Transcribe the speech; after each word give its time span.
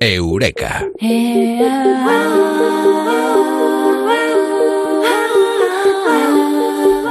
Eureka. 0.00 0.84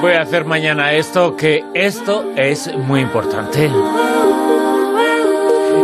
Voy 0.01 0.13
a 0.13 0.21
hacer 0.21 0.45
mañana 0.45 0.93
esto, 0.93 1.35
que 1.35 1.63
esto 1.73 2.31
es 2.35 2.71
muy 2.77 3.01
importante. 3.01 3.71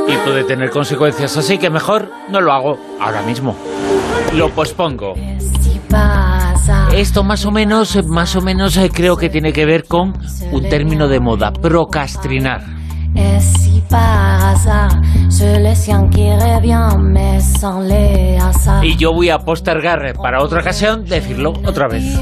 Y 0.07 0.17
puede 0.25 0.43
tener 0.43 0.69
consecuencias, 0.69 1.35
así 1.37 1.57
que 1.57 1.69
mejor 1.69 2.11
no 2.29 2.39
lo 2.39 2.51
hago 2.51 2.77
ahora 2.99 3.23
mismo. 3.23 3.55
Lo 4.35 4.49
pospongo. 4.49 5.15
Esto 6.93 7.23
más 7.23 7.45
o 7.45 7.51
menos, 7.51 8.05
más 8.05 8.35
o 8.35 8.41
menos 8.41 8.77
eh, 8.77 8.89
creo 8.93 9.17
que 9.17 9.29
tiene 9.29 9.53
que 9.53 9.65
ver 9.65 9.85
con 9.85 10.13
un 10.51 10.69
término 10.69 11.07
de 11.07 11.19
moda, 11.19 11.51
procrastinar. 11.51 12.63
Y 18.83 18.95
yo 18.97 19.13
voy 19.13 19.29
a 19.29 19.39
postergar 19.39 20.13
para 20.21 20.41
otra 20.41 20.61
ocasión 20.61 21.05
decirlo 21.05 21.53
otra 21.65 21.87
vez. 21.87 22.19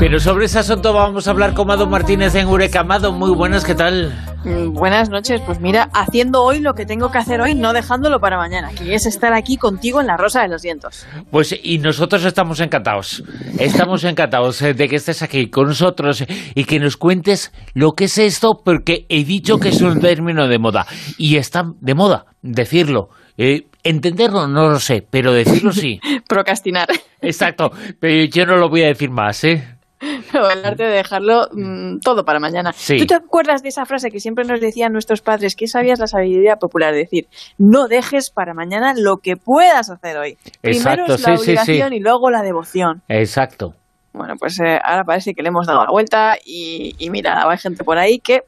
Pero 0.00 0.20
sobre 0.20 0.46
ese 0.46 0.60
asunto 0.60 0.92
vamos 0.92 1.26
a 1.26 1.32
hablar 1.32 1.54
con 1.54 1.66
Mado 1.66 1.86
Martínez 1.86 2.34
en 2.34 2.42
Eureka. 2.46 2.84
Mado, 2.84 3.12
muy 3.12 3.34
buenas, 3.34 3.64
¿qué 3.64 3.74
tal? 3.74 4.14
Mm, 4.44 4.72
Buenas 4.72 5.10
noches, 5.10 5.40
pues 5.44 5.60
mira, 5.60 5.90
haciendo 5.92 6.42
hoy 6.42 6.60
lo 6.60 6.74
que 6.74 6.86
tengo 6.86 7.10
que 7.10 7.18
hacer 7.18 7.40
hoy, 7.40 7.54
no 7.54 7.72
dejándolo 7.72 8.20
para 8.20 8.36
mañana, 8.36 8.70
que 8.70 8.94
es 8.94 9.06
estar 9.06 9.32
aquí 9.34 9.56
contigo 9.56 10.00
en 10.00 10.06
la 10.06 10.16
Rosa 10.16 10.42
de 10.42 10.48
los 10.48 10.62
Vientos. 10.62 11.06
Pues 11.30 11.54
y 11.62 11.78
nosotros 11.78 12.24
estamos 12.24 12.60
encantados. 12.60 13.24
Estamos 13.58 14.04
encantados 14.04 14.62
eh, 14.62 14.74
de 14.74 14.88
que 14.88 14.96
estés 14.96 15.22
aquí 15.22 15.50
con 15.50 15.66
nosotros 15.66 16.24
y 16.54 16.64
que 16.64 16.78
nos 16.78 16.96
cuentes 16.96 17.52
lo 17.74 17.92
que 17.92 18.04
es 18.04 18.18
esto, 18.18 18.60
porque 18.64 19.06
he 19.08 19.24
dicho 19.24 19.58
que 19.58 19.70
es 19.70 19.82
un 19.82 20.00
término 20.00 20.46
de 20.46 20.58
moda. 20.58 20.86
Y 21.18 21.36
está 21.36 21.64
de 21.80 21.94
moda 21.94 22.26
decirlo. 22.42 23.08
Eh, 23.36 23.66
entenderlo 23.88 24.46
no 24.46 24.68
lo 24.68 24.80
sé, 24.80 25.06
pero 25.08 25.32
decirlo 25.32 25.72
sí. 25.72 26.00
Procrastinar. 26.28 26.88
Exacto. 27.20 27.70
Pero 27.98 28.24
yo 28.24 28.46
no 28.46 28.56
lo 28.56 28.68
voy 28.68 28.82
a 28.82 28.88
decir 28.88 29.10
más, 29.10 29.42
¿eh? 29.44 29.78
o 30.00 30.50
el 30.50 30.64
arte 30.64 30.84
de 30.84 30.90
dejarlo 30.90 31.48
mm, 31.52 31.98
todo 31.98 32.24
para 32.24 32.38
mañana. 32.38 32.72
Sí. 32.72 32.98
¿Tú 32.98 33.06
te 33.06 33.14
acuerdas 33.14 33.62
de 33.62 33.70
esa 33.70 33.84
frase 33.84 34.10
que 34.10 34.20
siempre 34.20 34.44
nos 34.44 34.60
decían 34.60 34.92
nuestros 34.92 35.22
padres? 35.22 35.56
que 35.56 35.66
sabías 35.66 35.98
la 35.98 36.06
sabiduría 36.06 36.56
popular? 36.56 36.94
Decir, 36.94 37.26
no 37.58 37.88
dejes 37.88 38.30
para 38.30 38.54
mañana 38.54 38.94
lo 38.96 39.16
que 39.16 39.36
puedas 39.36 39.90
hacer 39.90 40.16
hoy. 40.16 40.38
Primero 40.60 41.06
es 41.06 41.20
la 41.20 41.36
sí, 41.36 41.38
sí, 41.38 41.44
sí. 41.44 41.50
obligación 41.50 41.92
y 41.92 42.00
luego 42.00 42.30
la 42.30 42.42
devoción. 42.42 43.02
Exacto. 43.08 43.74
Bueno, 44.12 44.34
pues 44.38 44.58
eh, 44.60 44.78
ahora 44.82 45.04
parece 45.04 45.34
que 45.34 45.42
le 45.42 45.48
hemos 45.48 45.66
dado 45.66 45.84
la 45.84 45.90
vuelta 45.90 46.36
y, 46.44 46.94
y 46.98 47.10
mira, 47.10 47.48
hay 47.48 47.58
gente 47.58 47.84
por 47.84 47.98
ahí 47.98 48.18
que... 48.18 48.42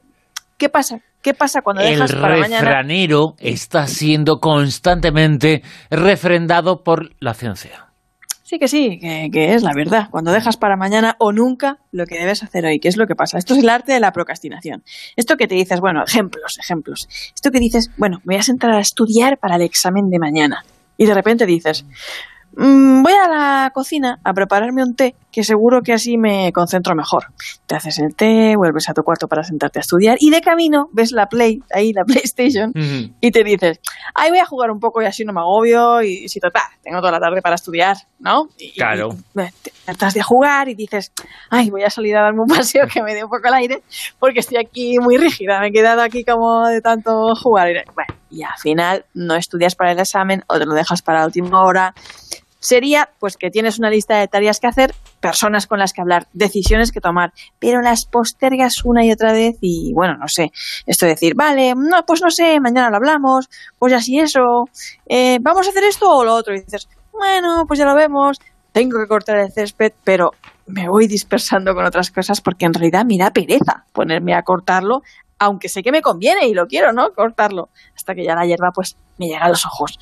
¿Qué 0.57 0.69
pasa? 0.69 1.01
¿Qué 1.21 1.33
pasa 1.33 1.61
cuando 1.61 1.81
El 1.83 1.91
dejas 1.91 2.13
para 2.13 2.37
mañana? 2.37 2.61
refranero 2.61 3.35
está 3.39 3.87
siendo 3.87 4.39
constantemente 4.39 5.61
refrendado 5.89 6.83
por 6.83 7.11
la 7.19 7.33
ciencia. 7.33 7.87
Sí 8.43 8.59
que 8.59 8.67
sí, 8.67 8.99
que, 8.99 9.29
que 9.31 9.53
es 9.53 9.63
la 9.63 9.71
verdad. 9.73 10.09
Cuando 10.11 10.31
dejas 10.33 10.57
para 10.57 10.75
mañana 10.75 11.15
o 11.19 11.31
nunca 11.31 11.77
lo 11.91 12.05
que 12.05 12.19
debes 12.19 12.43
hacer 12.43 12.65
hoy, 12.65 12.79
¿qué 12.79 12.89
es 12.89 12.97
lo 12.97 13.07
que 13.07 13.15
pasa? 13.15 13.37
Esto 13.37 13.53
es 13.53 13.61
el 13.63 13.69
arte 13.69 13.93
de 13.93 14.01
la 14.01 14.11
procrastinación. 14.11 14.83
Esto 15.15 15.37
que 15.37 15.47
te 15.47 15.55
dices, 15.55 15.79
bueno, 15.79 16.03
ejemplos, 16.05 16.59
ejemplos. 16.59 17.07
Esto 17.33 17.51
que 17.51 17.59
dices, 17.59 17.91
bueno, 17.95 18.17
me 18.25 18.33
voy 18.33 18.39
a 18.41 18.43
sentar 18.43 18.71
a 18.71 18.79
estudiar 18.79 19.37
para 19.37 19.55
el 19.55 19.61
examen 19.61 20.09
de 20.09 20.19
mañana. 20.19 20.65
Y 20.97 21.05
de 21.05 21.13
repente 21.13 21.45
dices, 21.45 21.85
"Mm, 22.55 23.03
voy 23.03 23.13
a 23.13 23.27
la 23.29 23.71
cocina 23.73 24.19
a 24.23 24.33
prepararme 24.33 24.83
un 24.83 24.95
té, 24.95 25.15
que 25.31 25.43
seguro 25.43 25.81
que 25.81 25.93
así 25.93 26.17
me 26.17 26.51
concentro 26.51 26.93
mejor. 26.95 27.27
Te 27.65 27.75
haces 27.75 27.99
el 27.99 28.15
té, 28.15 28.55
vuelves 28.57 28.89
a 28.89 28.93
tu 28.93 29.03
cuarto 29.03 29.27
para 29.27 29.43
sentarte 29.43 29.79
a 29.79 29.81
estudiar 29.81 30.17
y 30.19 30.29
de 30.29 30.41
camino 30.41 30.89
ves 30.91 31.11
la 31.13 31.27
Play, 31.27 31.61
ahí 31.73 31.93
la 31.93 32.03
PlayStation, 32.05 32.71
y 33.21 33.31
te 33.31 33.43
dices, 33.43 33.79
ay, 34.13 34.29
voy 34.29 34.39
a 34.39 34.45
jugar 34.45 34.71
un 34.71 34.79
poco 34.79 35.01
y 35.01 35.05
así 35.05 35.23
no 35.23 35.31
me 35.33 35.39
agobio 35.39 36.01
y 36.01 36.27
si 36.27 36.39
total, 36.39 36.63
tengo 36.83 36.99
toda 36.99 37.13
la 37.13 37.19
tarde 37.19 37.41
para 37.41 37.55
estudiar, 37.55 37.95
¿no? 38.19 38.49
Y, 38.57 38.73
Claro. 38.73 39.09
y 39.35 39.39
te 39.63 39.71
tratas 39.85 40.13
de 40.13 40.21
jugar 40.21 40.67
y 40.69 40.75
dices, 40.75 41.11
ay, 41.49 41.69
voy 41.69 41.83
a 41.83 41.89
salir 41.89 42.17
a 42.17 42.21
darme 42.23 42.41
un 42.41 42.47
paseo 42.55 42.85
que 42.91 43.01
me 43.01 43.13
dé 43.13 43.23
un 43.23 43.29
poco 43.29 43.47
el 43.47 43.53
aire 43.53 43.83
porque 44.19 44.41
estoy 44.41 44.57
aquí 44.57 44.99
muy 44.99 45.17
rígida, 45.17 45.59
me 45.61 45.67
he 45.67 45.71
quedado 45.71 46.01
aquí 46.01 46.23
como 46.25 46.67
de 46.67 46.81
tanto 46.81 47.33
jugar. 47.35 47.69
Y, 47.69 47.73
bueno, 47.95 48.13
y 48.29 48.43
al 48.43 48.57
final 48.61 49.05
no 49.13 49.35
estudias 49.35 49.75
para 49.75 49.91
el 49.91 49.99
examen 49.99 50.43
o 50.47 50.57
te 50.59 50.65
lo 50.65 50.73
dejas 50.73 51.01
para 51.01 51.19
la 51.19 51.25
última 51.27 51.63
hora. 51.63 51.93
Sería 52.61 53.09
pues 53.19 53.37
que 53.37 53.49
tienes 53.49 53.79
una 53.79 53.89
lista 53.89 54.17
de 54.17 54.27
tareas 54.27 54.59
que 54.59 54.67
hacer, 54.67 54.93
personas 55.19 55.65
con 55.65 55.79
las 55.79 55.93
que 55.93 56.01
hablar, 56.01 56.27
decisiones 56.31 56.91
que 56.91 57.01
tomar, 57.01 57.33
pero 57.57 57.81
las 57.81 58.05
postergas 58.05 58.85
una 58.85 59.03
y 59.03 59.11
otra 59.11 59.33
vez 59.33 59.57
y 59.61 59.91
bueno, 59.93 60.15
no 60.17 60.27
sé, 60.27 60.51
esto 60.85 61.07
de 61.07 61.13
decir, 61.13 61.33
vale, 61.35 61.73
no, 61.75 62.05
pues 62.05 62.21
no 62.21 62.29
sé, 62.29 62.59
mañana 62.59 62.91
lo 62.91 62.97
hablamos, 62.97 63.49
pues 63.79 63.93
así 63.93 64.19
eso, 64.19 64.69
eh, 65.07 65.39
vamos 65.41 65.65
a 65.65 65.71
hacer 65.71 65.83
esto 65.85 66.07
o 66.07 66.23
lo 66.23 66.35
otro, 66.35 66.53
y 66.53 66.61
dices, 66.61 66.87
bueno, 67.11 67.65
pues 67.67 67.79
ya 67.79 67.85
lo 67.85 67.95
vemos, 67.95 68.39
tengo 68.71 68.99
que 68.99 69.07
cortar 69.07 69.37
el 69.37 69.51
césped, 69.51 69.93
pero 70.03 70.31
me 70.67 70.87
voy 70.87 71.07
dispersando 71.07 71.73
con 71.73 71.85
otras 71.85 72.11
cosas 72.11 72.41
porque 72.41 72.65
en 72.65 72.73
realidad 72.73 73.05
me 73.05 73.17
da 73.17 73.31
pereza 73.31 73.85
ponerme 73.91 74.35
a 74.35 74.43
cortarlo, 74.43 75.01
aunque 75.39 75.67
sé 75.67 75.81
que 75.81 75.91
me 75.91 76.01
conviene 76.03 76.47
y 76.47 76.53
lo 76.53 76.67
quiero, 76.67 76.93
¿no? 76.93 77.11
Cortarlo, 77.13 77.69
hasta 77.95 78.13
que 78.13 78.23
ya 78.23 78.35
la 78.35 78.45
hierba 78.45 78.69
pues 78.71 78.95
me 79.17 79.27
llega 79.27 79.45
a 79.45 79.49
los 79.49 79.65
ojos. 79.65 79.97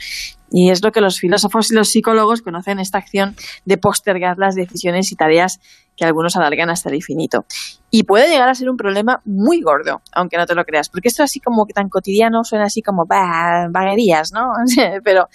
Y 0.51 0.71
es 0.71 0.83
lo 0.83 0.91
que 0.91 1.01
los 1.01 1.19
filósofos 1.19 1.71
y 1.71 1.75
los 1.75 1.89
psicólogos 1.89 2.41
conocen 2.41 2.79
esta 2.79 2.97
acción 2.97 3.35
de 3.65 3.77
postergar 3.77 4.37
las 4.37 4.55
decisiones 4.55 5.11
y 5.11 5.15
tareas 5.15 5.59
que 5.95 6.05
algunos 6.05 6.35
alargan 6.35 6.69
hasta 6.69 6.89
el 6.89 6.95
infinito. 6.95 7.45
Y 7.91 8.03
puede 8.03 8.29
llegar 8.29 8.49
a 8.49 8.55
ser 8.55 8.69
un 8.69 8.77
problema 8.77 9.21
muy 9.25 9.61
gordo, 9.61 10.01
aunque 10.13 10.37
no 10.37 10.45
te 10.45 10.55
lo 10.55 10.63
creas, 10.63 10.89
porque 10.89 11.09
esto 11.09 11.23
así 11.23 11.39
como 11.39 11.65
que 11.65 11.73
tan 11.73 11.89
cotidiano 11.89 12.43
suena 12.43 12.65
así 12.65 12.81
como 12.81 13.05
bah, 13.05 13.67
vaguerías, 13.69 14.31
¿no? 14.33 14.51
pero, 15.03 15.27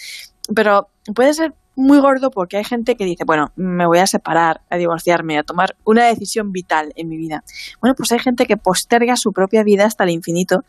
pero 0.54 0.88
puede 1.14 1.34
ser 1.34 1.54
muy 1.76 1.98
gordo 1.98 2.30
porque 2.30 2.56
hay 2.56 2.64
gente 2.64 2.97
que 2.97 3.04
dice, 3.04 3.24
bueno, 3.24 3.53
me 3.56 3.86
voy 3.86 3.98
a 3.98 4.06
separar, 4.06 4.62
a 4.70 4.76
divorciarme, 4.76 5.38
a 5.38 5.42
tomar 5.42 5.76
una 5.84 6.06
decisión 6.06 6.53
vital 6.53 6.92
en 6.97 7.08
mi 7.08 7.16
vida. 7.16 7.42
Bueno, 7.80 7.94
pues 7.97 8.12
hay 8.12 8.20
gente 8.20 8.47
que 8.47 8.56
posterga 8.56 9.16
su 9.16 9.32
propia 9.32 9.62
vida 9.64 9.84
hasta 9.84 10.04
el 10.04 10.10
infinito 10.10 10.64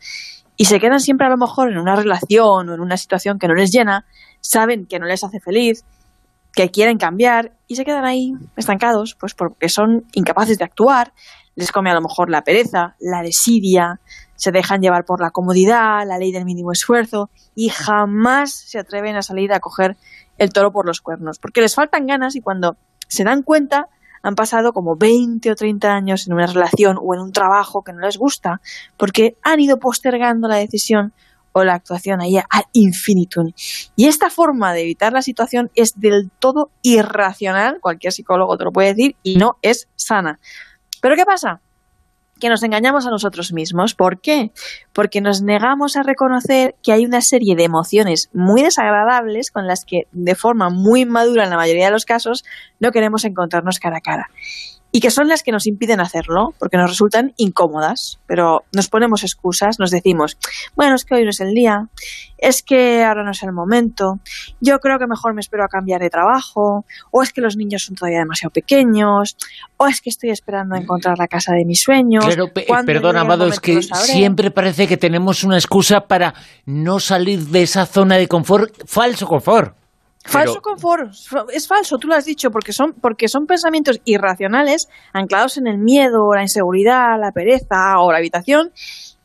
y 0.56 0.64
se 0.64 0.80
quedan 0.80 1.00
siempre 1.00 1.26
a 1.26 1.30
lo 1.30 1.36
mejor 1.36 1.70
en 1.70 1.78
una 1.78 1.96
relación 1.96 2.68
o 2.68 2.74
en 2.74 2.80
una 2.80 2.96
situación 2.96 3.38
que 3.38 3.46
no 3.46 3.54
les 3.54 3.70
llena, 3.70 4.06
saben 4.48 4.86
que 4.86 4.98
no 4.98 5.06
les 5.06 5.24
hace 5.24 5.40
feliz, 5.40 5.84
que 6.52 6.70
quieren 6.70 6.98
cambiar 6.98 7.52
y 7.66 7.76
se 7.76 7.84
quedan 7.84 8.04
ahí 8.04 8.32
estancados, 8.56 9.14
pues 9.18 9.34
porque 9.34 9.68
son 9.68 10.06
incapaces 10.12 10.58
de 10.58 10.64
actuar, 10.64 11.12
les 11.54 11.72
come 11.72 11.90
a 11.90 11.94
lo 11.94 12.00
mejor 12.00 12.30
la 12.30 12.42
pereza, 12.42 12.96
la 12.98 13.22
desidia, 13.22 14.00
se 14.36 14.52
dejan 14.52 14.80
llevar 14.80 15.04
por 15.04 15.20
la 15.20 15.30
comodidad, 15.30 16.06
la 16.06 16.18
ley 16.18 16.32
del 16.32 16.44
mínimo 16.44 16.72
esfuerzo 16.72 17.30
y 17.54 17.68
jamás 17.68 18.52
se 18.52 18.78
atreven 18.78 19.16
a 19.16 19.22
salir 19.22 19.52
a 19.52 19.60
coger 19.60 19.96
el 20.38 20.52
toro 20.52 20.70
por 20.72 20.86
los 20.86 21.00
cuernos, 21.00 21.38
porque 21.38 21.60
les 21.60 21.74
faltan 21.74 22.06
ganas 22.06 22.36
y 22.36 22.40
cuando 22.40 22.76
se 23.08 23.24
dan 23.24 23.42
cuenta 23.42 23.88
han 24.22 24.34
pasado 24.34 24.72
como 24.72 24.96
20 24.96 25.50
o 25.50 25.54
30 25.54 25.88
años 25.88 26.26
en 26.26 26.34
una 26.34 26.46
relación 26.46 26.98
o 27.00 27.14
en 27.14 27.20
un 27.20 27.32
trabajo 27.32 27.82
que 27.82 27.92
no 27.92 28.00
les 28.00 28.18
gusta, 28.18 28.60
porque 28.96 29.36
han 29.42 29.60
ido 29.60 29.78
postergando 29.78 30.48
la 30.48 30.56
decisión 30.56 31.12
o 31.56 31.64
la 31.64 31.72
actuación 31.72 32.20
ahí 32.20 32.36
al 32.36 32.64
infinitum. 32.74 33.52
Y 33.96 34.08
esta 34.08 34.28
forma 34.28 34.74
de 34.74 34.82
evitar 34.82 35.14
la 35.14 35.22
situación 35.22 35.70
es 35.74 35.98
del 35.98 36.30
todo 36.38 36.70
irracional, 36.82 37.78
cualquier 37.80 38.12
psicólogo 38.12 38.58
te 38.58 38.64
lo 38.64 38.72
puede 38.72 38.88
decir, 38.92 39.16
y 39.22 39.36
no 39.36 39.56
es 39.62 39.88
sana. 39.96 40.38
Pero 41.00 41.16
¿qué 41.16 41.24
pasa? 41.24 41.62
que 42.38 42.50
nos 42.50 42.62
engañamos 42.62 43.06
a 43.06 43.10
nosotros 43.10 43.54
mismos. 43.54 43.94
¿Por 43.94 44.20
qué? 44.20 44.52
Porque 44.92 45.22
nos 45.22 45.40
negamos 45.40 45.96
a 45.96 46.02
reconocer 46.02 46.74
que 46.82 46.92
hay 46.92 47.06
una 47.06 47.22
serie 47.22 47.56
de 47.56 47.64
emociones 47.64 48.28
muy 48.34 48.62
desagradables 48.62 49.50
con 49.50 49.66
las 49.66 49.86
que, 49.86 50.02
de 50.12 50.34
forma 50.34 50.68
muy 50.68 51.06
madura 51.06 51.44
en 51.44 51.50
la 51.50 51.56
mayoría 51.56 51.86
de 51.86 51.92
los 51.92 52.04
casos, 52.04 52.44
no 52.78 52.92
queremos 52.92 53.24
encontrarnos 53.24 53.78
cara 53.78 53.96
a 53.96 54.00
cara. 54.02 54.28
Y 54.96 55.00
que 55.00 55.10
son 55.10 55.28
las 55.28 55.42
que 55.42 55.52
nos 55.52 55.66
impiden 55.66 56.00
hacerlo, 56.00 56.54
porque 56.58 56.78
nos 56.78 56.88
resultan 56.88 57.34
incómodas, 57.36 58.18
pero 58.26 58.64
nos 58.72 58.88
ponemos 58.88 59.24
excusas, 59.24 59.78
nos 59.78 59.90
decimos, 59.90 60.38
bueno, 60.74 60.94
es 60.94 61.04
que 61.04 61.14
hoy 61.16 61.24
no 61.24 61.28
es 61.30 61.40
el 61.40 61.52
día, 61.52 61.88
es 62.38 62.62
que 62.62 63.04
ahora 63.04 63.22
no 63.22 63.32
es 63.32 63.42
el 63.42 63.52
momento, 63.52 64.20
yo 64.58 64.78
creo 64.78 64.98
que 64.98 65.06
mejor 65.06 65.34
me 65.34 65.40
espero 65.42 65.64
a 65.64 65.68
cambiar 65.68 66.00
de 66.00 66.08
trabajo, 66.08 66.86
o 67.10 67.22
es 67.22 67.34
que 67.34 67.42
los 67.42 67.58
niños 67.58 67.84
son 67.84 67.94
todavía 67.94 68.20
demasiado 68.20 68.50
pequeños, 68.52 69.36
o 69.76 69.86
es 69.86 70.00
que 70.00 70.08
estoy 70.08 70.30
esperando 70.30 70.74
a 70.76 70.78
encontrar 70.78 71.18
la 71.18 71.28
casa 71.28 71.52
de 71.52 71.66
mis 71.66 71.82
sueños. 71.82 72.24
Claro, 72.24 72.50
pe- 72.54 72.64
cuando 72.66 72.86
perdona, 72.86 73.20
llegue 73.20 73.26
el 73.26 73.32
Amado, 73.32 73.44
es 73.48 73.60
que 73.60 73.72
siempre 74.14 74.50
parece 74.50 74.86
que 74.88 74.96
tenemos 74.96 75.44
una 75.44 75.56
excusa 75.58 76.00
para 76.06 76.32
no 76.64 77.00
salir 77.00 77.40
de 77.48 77.62
esa 77.64 77.84
zona 77.84 78.16
de 78.16 78.28
confort, 78.28 78.72
falso 78.86 79.26
confort. 79.26 79.76
Falso 80.26 80.54
Pero- 80.54 80.62
confort, 80.62 81.12
es 81.52 81.68
falso, 81.68 81.98
tú 81.98 82.08
lo 82.08 82.14
has 82.14 82.24
dicho, 82.24 82.50
porque 82.50 82.72
son, 82.72 82.94
porque 82.94 83.28
son 83.28 83.46
pensamientos 83.46 84.00
irracionales, 84.04 84.88
anclados 85.12 85.56
en 85.56 85.66
el 85.66 85.78
miedo, 85.78 86.34
la 86.34 86.42
inseguridad, 86.42 87.18
la 87.20 87.32
pereza 87.32 87.98
o 88.00 88.10
la 88.10 88.18
habitación. 88.18 88.72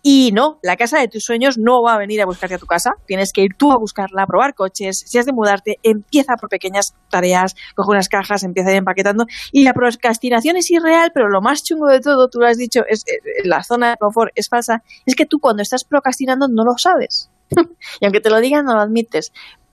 Y 0.04 0.32
no, 0.32 0.58
la 0.64 0.78
casa 0.78 1.00
de 1.00 1.08
tus 1.08 1.24
sueños 1.24 1.60
no 1.60 1.84
va 1.84 1.94
a 1.94 1.98
venir 2.00 2.22
a 2.22 2.26
buscarte 2.26 2.56
a 2.56 2.58
tu 2.58 2.66
casa. 2.66 2.94
Tienes 3.06 3.32
que 3.32 3.42
ir 3.42 3.52
tú 3.56 3.72
a 3.72 3.78
buscarla, 3.78 4.24
a 4.24 4.26
probar 4.26 4.56
coches. 4.56 5.04
Si 5.06 5.20
has 5.20 5.28
de 5.28 5.32
mudarte, 5.32 5.78
empieza 5.84 6.38
por 6.38 6.50
pequeñas 6.50 6.96
tareas, 7.12 7.56
coge 7.76 7.92
unas 7.92 8.10
cajas, 8.10 8.44
empieza 8.44 8.70
a 8.70 8.72
ir 8.72 8.80
empaquetando. 8.80 9.28
Y 9.52 9.64
la 9.64 9.74
procrastinación 9.74 10.58
es 10.58 10.72
irreal, 10.72 11.12
pero 11.14 11.30
lo 11.30 11.42
más 11.42 11.64
chungo 11.64 11.88
de 11.88 12.00
todo, 12.00 12.30
tú 12.30 12.40
lo 12.40 12.48
has 12.48 12.58
dicho, 12.58 12.82
es 12.88 13.04
eh, 13.08 13.20
la 13.44 13.62
zona 13.64 13.92
de 13.92 13.98
confort 13.98 14.32
es 14.34 14.50
falsa. 14.50 14.82
Es 15.06 15.14
que 15.14 15.28
tú 15.28 15.40
cuando 15.40 15.62
estás 15.62 15.84
procrastinando 15.84 16.48
no 16.48 16.64
lo 16.64 16.78
sabes. 16.78 17.30
y 18.00 18.06
aunque 18.06 18.22
te 18.22 18.32
lo 18.32 18.40
digan, 18.40 18.66
no 18.66 18.74
lo 18.74 18.82
admites. 18.82 19.32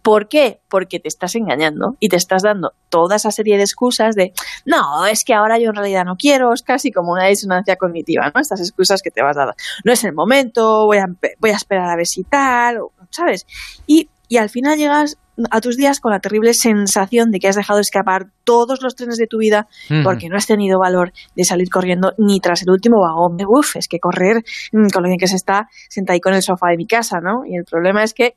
¿Por 0.09 0.27
qué? 0.27 0.63
Porque 0.71 1.01
te 1.01 1.09
estás 1.09 1.35
engañando 1.35 1.99
y 2.01 2.09
te 2.09 2.17
estás 2.17 2.43
dando 2.43 2.73
toda 2.89 3.17
esa 3.17 3.31
serie 3.31 3.59
de 3.59 3.65
excusas 3.65 4.15
de, 4.15 4.33
no, 4.65 5.05
es 5.05 5.23
que 5.23 5.35
ahora 5.35 5.59
yo 5.59 5.69
en 5.69 5.75
realidad 5.75 6.07
no 6.07 6.17
quiero, 6.17 6.55
es 6.55 6.63
casi 6.63 6.91
como 6.91 7.13
una 7.13 7.27
disonancia 7.27 7.77
cognitiva, 7.77 8.33
¿no? 8.35 8.41
Estas 8.41 8.63
excusas 8.63 9.03
que 9.03 9.11
te 9.11 9.21
vas 9.21 9.37
dando. 9.37 9.53
No 9.85 9.93
es 9.93 10.03
el 10.05 10.15
momento, 10.15 10.87
voy 10.87 10.97
a, 10.97 11.09
voy 11.41 11.51
a 11.51 11.57
esperar 11.57 11.91
a 11.91 11.97
ver 11.97 12.07
si 12.07 12.25
tal, 12.25 12.79
¿sabes? 13.11 13.47
Y, 13.87 14.09
y 14.29 14.39
al 14.39 14.49
final 14.49 14.79
llegas 14.79 15.19
a 15.51 15.61
tus 15.61 15.77
días 15.77 16.01
con 16.01 16.11
la 16.11 16.21
terrible 16.21 16.55
sensación 16.55 17.31
de 17.31 17.39
que 17.39 17.49
has 17.49 17.57
dejado 17.57 17.79
escapar 17.79 18.29
todos 18.45 18.81
los 18.81 18.97
trenes 18.97 19.19
de 19.19 19.27
tu 19.27 19.37
vida 19.37 19.69
porque 20.05 20.31
no 20.31 20.39
has 20.39 20.47
tenido 20.47 20.79
valor 20.79 21.13
de 21.37 21.45
salir 21.45 21.69
corriendo 21.69 22.15
ni 22.17 22.41
tras 22.41 22.63
el 22.63 22.71
último 22.71 23.03
vagón. 23.03 23.37
Uf, 23.47 23.77
es 23.77 23.89
que 23.89 24.01
correr 24.01 24.43
mm, 24.73 24.89
con 24.89 25.03
lo 25.03 25.09
bien 25.09 25.19
que 25.19 25.29
se 25.29 25.37
está 25.37 25.69
sentado 25.91 26.15
ahí 26.15 26.21
con 26.21 26.33
el 26.33 26.43
sofá 26.43 26.71
de 26.71 26.79
mi 26.79 26.87
casa, 26.87 27.21
¿no? 27.21 27.45
Y 27.45 27.57
el 27.57 27.65
problema 27.65 28.03
es 28.03 28.15
que, 28.15 28.37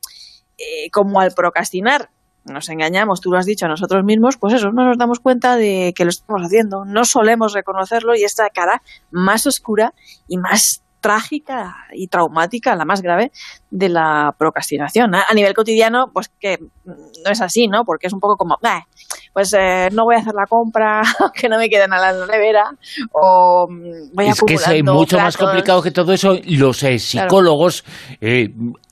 eh, 0.61 0.89
como 0.91 1.19
al 1.19 1.31
procrastinar, 1.31 2.09
nos 2.45 2.69
engañamos, 2.69 3.21
tú 3.21 3.31
lo 3.31 3.37
has 3.37 3.45
dicho 3.45 3.65
a 3.65 3.69
nosotros 3.69 4.03
mismos, 4.03 4.37
pues 4.37 4.55
eso, 4.55 4.71
no 4.71 4.85
nos 4.85 4.97
damos 4.97 5.19
cuenta 5.19 5.55
de 5.55 5.93
que 5.95 6.05
lo 6.05 6.09
estamos 6.09 6.41
haciendo, 6.41 6.85
no 6.85 7.05
solemos 7.05 7.53
reconocerlo 7.53 8.15
y 8.15 8.23
esta 8.23 8.49
cara 8.49 8.81
más 9.11 9.45
oscura 9.45 9.93
y 10.27 10.37
más 10.37 10.81
trágica 11.01 11.75
y 11.91 12.07
traumática, 12.07 12.75
la 12.75 12.85
más 12.85 13.01
grave, 13.01 13.31
de 13.71 13.89
la 13.89 14.33
procrastinación. 14.37 15.13
A 15.15 15.33
nivel 15.33 15.53
cotidiano, 15.53 16.11
pues 16.13 16.29
que 16.39 16.59
no 16.85 17.31
es 17.31 17.41
así, 17.41 17.67
¿no? 17.67 17.83
Porque 17.83 18.07
es 18.07 18.13
un 18.13 18.19
poco 18.19 18.37
como, 18.37 18.57
pues 19.33 19.53
eh, 19.57 19.89
no 19.91 20.03
voy 20.03 20.15
a 20.15 20.19
hacer 20.19 20.33
la 20.33 20.45
compra, 20.45 21.01
que 21.33 21.49
no 21.49 21.57
me 21.57 21.69
queden 21.69 21.91
a 21.91 21.99
la 21.99 22.25
nevera, 22.27 22.71
o 23.11 23.67
mm, 23.67 24.13
voy 24.13 24.27
a 24.27 24.31
Es 24.31 24.41
que 24.41 24.53
es 24.53 24.83
mucho 24.83 25.17
más 25.17 25.35
complicado 25.35 25.81
que 25.81 25.91
todo 25.91 26.13
eso. 26.13 26.37
Los 26.45 26.83
eh, 26.83 26.99
psicólogos 26.99 27.83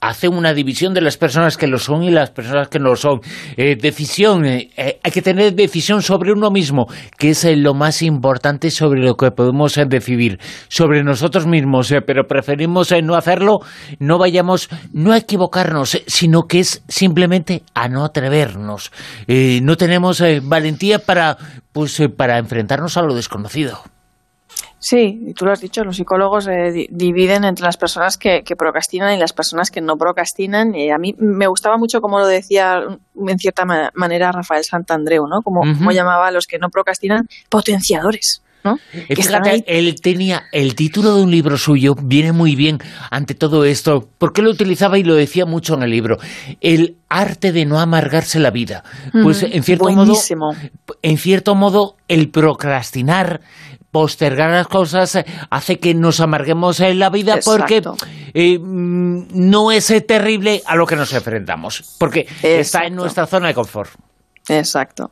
hacen 0.01 0.33
una 0.33 0.53
división 0.53 0.93
de 0.93 1.01
las 1.01 1.17
personas 1.17 1.57
que 1.57 1.67
lo 1.67 1.77
son 1.77 2.03
y 2.03 2.11
las 2.11 2.31
personas 2.31 2.67
que 2.67 2.79
no 2.79 2.89
lo 2.89 2.95
son. 2.95 3.21
decisión, 3.57 4.45
hay 4.45 5.11
que 5.11 5.21
tener 5.21 5.53
decisión 5.53 6.01
sobre 6.01 6.31
uno 6.31 6.51
mismo, 6.51 6.87
que 7.17 7.31
es 7.31 7.45
lo 7.57 7.73
más 7.73 8.01
importante 8.01 8.71
sobre 8.71 9.01
lo 9.01 9.15
que 9.15 9.31
podemos 9.31 9.79
decidir, 9.87 10.39
sobre 10.67 11.03
nosotros 11.03 11.45
mismos, 11.45 11.93
pero 12.05 12.27
preferimos 12.27 12.93
no 13.03 13.15
hacerlo, 13.15 13.59
no 13.99 14.17
vayamos, 14.17 14.69
no 14.93 15.11
a 15.11 15.17
equivocarnos, 15.17 16.01
sino 16.07 16.47
que 16.47 16.59
es 16.59 16.83
simplemente 16.87 17.63
a 17.73 17.87
no 17.89 18.05
atrevernos. 18.05 18.91
no 19.27 19.77
tenemos 19.77 20.23
valentía 20.43 20.99
para, 20.99 21.37
pues, 21.71 21.99
eh, 21.99 22.09
para 22.09 22.37
enfrentarnos 22.37 22.97
a 22.97 23.01
lo 23.01 23.15
desconocido. 23.15 23.83
Sí, 24.79 25.21
y 25.27 25.33
tú 25.33 25.45
lo 25.45 25.51
has 25.51 25.59
dicho, 25.59 25.83
los 25.83 25.97
psicólogos 25.97 26.47
eh, 26.47 26.87
dividen 26.89 27.43
entre 27.43 27.65
las 27.65 27.75
personas 27.75 28.17
que, 28.17 28.43
procrastinan 28.57 29.13
y 29.13 29.17
las 29.17 29.33
personas 29.33 29.71
que 29.71 29.81
no 29.81 29.97
procrastinan. 29.97 30.73
Y 30.73 30.89
a 30.89 30.97
mí 30.97 31.13
me 31.17 31.47
gustaba 31.47 31.77
mucho 31.77 31.99
como 31.99 32.19
lo 32.19 32.27
decía 32.27 32.81
en 33.27 33.39
cierta 33.39 33.65
manera 33.65 34.31
Rafael 34.31 34.63
Santandreu, 34.63 35.27
¿no? 35.27 35.41
Como, 35.41 35.61
como 35.61 35.91
llamaba 35.91 36.27
a 36.27 36.31
los 36.31 36.47
que 36.47 36.59
no 36.59 36.69
procrastinan 36.69 37.27
potenciadores. 37.49 38.41
¿No? 38.63 38.77
él 38.91 40.01
tenía 40.01 40.43
el 40.51 40.75
título 40.75 41.15
de 41.15 41.23
un 41.23 41.31
libro 41.31 41.57
suyo, 41.57 41.95
viene 41.95 42.31
muy 42.31 42.55
bien 42.55 42.79
ante 43.11 43.35
todo 43.35 43.65
esto, 43.65 44.09
porque 44.17 44.41
lo 44.41 44.51
utilizaba 44.51 44.97
y 44.97 45.03
lo 45.03 45.15
decía 45.15 45.45
mucho 45.45 45.75
en 45.75 45.83
el 45.83 45.91
libro, 45.91 46.17
el 46.61 46.97
arte 47.09 47.51
de 47.51 47.65
no 47.65 47.79
amargarse 47.79 48.39
la 48.39 48.51
vida. 48.51 48.83
Pues 49.11 49.43
en 49.43 49.63
cierto 49.63 49.89
modo, 49.91 50.13
en 51.01 51.17
cierto 51.17 51.55
modo, 51.55 51.97
el 52.07 52.29
procrastinar 52.29 53.41
postergar 53.91 54.51
las 54.51 54.67
cosas 54.67 55.17
hace 55.49 55.79
que 55.79 55.93
nos 55.93 56.19
amarguemos 56.19 56.79
en 56.79 56.99
la 56.99 57.09
vida 57.09 57.39
porque 57.43 57.81
eh, 58.33 58.59
mm, 58.59 59.27
no 59.31 59.71
es 59.71 59.91
terrible 60.05 60.61
a 60.65 60.75
lo 60.75 60.85
que 60.85 60.95
nos 60.95 61.11
enfrentamos, 61.13 61.95
porque 61.97 62.27
está 62.43 62.85
en 62.85 62.95
nuestra 62.95 63.25
zona 63.25 63.47
de 63.47 63.53
confort. 63.53 63.91
Exacto. 64.47 65.11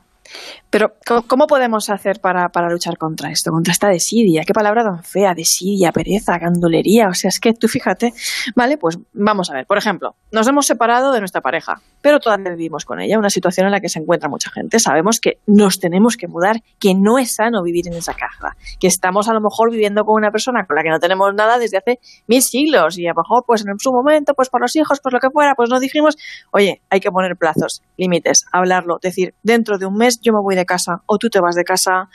Pero, 0.70 0.94
¿cómo 1.28 1.48
podemos 1.48 1.90
hacer 1.90 2.20
para, 2.20 2.50
para, 2.50 2.70
luchar 2.70 2.98
contra 2.98 3.32
esto? 3.32 3.52
Contra 3.52 3.72
esta 3.72 3.88
desidia. 3.88 4.44
Qué 4.46 4.54
palabra 4.54 4.84
tan 4.84 5.02
fea, 5.02 5.34
desidia, 5.34 5.94
pereza, 5.94 6.38
gandulería. 6.38 7.08
O 7.08 7.14
sea, 7.14 7.30
es 7.30 7.40
que 7.40 7.54
tú 7.54 7.70
fíjate. 7.70 8.14
Vale, 8.54 8.78
pues 8.78 8.98
vamos 9.14 9.50
a 9.50 9.54
ver. 9.54 9.66
Por 9.66 9.78
ejemplo, 9.78 10.16
nos 10.32 10.46
hemos 10.48 10.68
separado 10.68 11.14
de 11.14 11.20
nuestra 11.20 11.40
pareja, 11.40 11.76
pero 12.02 12.20
todavía 12.20 12.52
vivimos 12.52 12.84
con 12.84 13.00
ella. 13.00 13.18
Una 13.18 13.30
situación 13.30 13.68
en 13.68 13.72
la 13.72 13.80
que 13.80 13.88
se 13.88 14.00
encuentra 14.00 14.28
mucha 14.28 14.52
gente. 14.52 14.80
Sabemos 14.80 15.22
que 15.22 15.40
nos 15.48 15.80
tenemos 15.80 16.18
que 16.18 16.28
mudar, 16.28 16.58
que 16.80 16.94
no 16.94 17.18
es 17.18 17.36
sano 17.36 17.64
vivir 17.64 17.88
en 17.88 17.94
esa 17.94 18.14
caja. 18.14 18.58
Que 18.80 18.88
estamos 18.88 19.30
a 19.30 19.34
lo 19.34 19.40
mejor 19.40 19.72
viviendo 19.72 20.04
con 20.04 20.16
una 20.16 20.32
persona 20.32 20.66
con 20.68 20.76
la 20.76 20.84
que 20.84 20.90
no 20.90 21.00
tenemos 21.00 21.34
nada 21.34 21.60
desde 21.60 21.78
hace 21.78 22.00
mil 22.28 22.42
siglos. 22.42 22.98
Y 23.00 23.08
a 23.08 23.12
lo 23.12 23.22
mejor, 23.24 23.46
pues 23.48 23.66
en 23.66 23.80
su 23.80 23.92
momento, 23.92 24.34
pues 24.34 24.50
por 24.50 24.60
los 24.60 24.76
hijos, 24.76 25.00
pues 25.02 25.14
lo 25.14 25.20
que 25.20 25.30
fuera, 25.30 25.54
pues 25.56 25.70
nos 25.70 25.80
dijimos, 25.80 26.18
oye, 26.52 26.82
hay 26.90 27.00
que 27.00 27.10
poner 27.10 27.38
plazos, 27.38 27.84
límites, 27.96 28.44
hablarlo. 28.52 28.98
Decir, 29.02 29.34
dentro 29.44 29.78
de 29.78 29.86
un 29.86 29.96
mes 29.96 30.20
yo 30.22 30.34
me 30.34 30.42
voy 30.44 30.57
de 30.58 30.66
casa 30.66 31.02
o 31.06 31.18
tú 31.18 31.30
te 31.30 31.40
vas 31.40 31.56
de 31.56 31.64
casa, 31.64 32.10